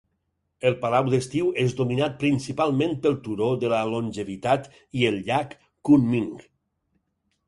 El 0.67 0.75
palau 0.83 1.09
d'estiu 1.13 1.49
és 1.63 1.73
dominat 1.81 2.15
principalment 2.23 2.95
pel 3.03 3.17
turó 3.27 3.49
de 3.65 3.69
la 3.73 3.81
longevitat 3.91 4.65
i 5.03 5.05
el 5.11 5.21
Llac 5.29 5.53
Kunming. 5.91 6.33